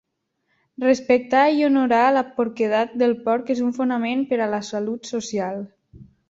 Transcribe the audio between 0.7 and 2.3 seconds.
Respectar i honorar la